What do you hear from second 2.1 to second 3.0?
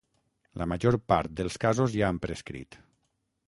han prescrit.